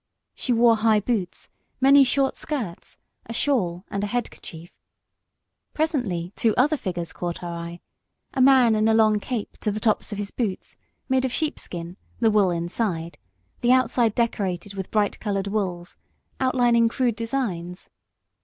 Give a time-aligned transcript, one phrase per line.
[0.33, 1.47] She wore high boots,
[1.79, 4.71] many short skirts, a shawl and a head kerchief.
[5.75, 7.81] Presently two other figures caught our eye:
[8.33, 10.75] a man in a long cape to the tops of his boots,
[11.07, 13.19] made of sheepskin, the wool inside,
[13.59, 15.97] the outside decorated with bright coloured wools,
[16.39, 17.91] outlining crude designs.